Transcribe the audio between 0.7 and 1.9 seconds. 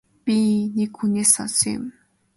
нэг хүнээс сонссон юм.